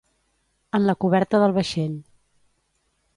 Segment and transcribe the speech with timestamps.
[0.77, 1.95] En la coberta del vaixell.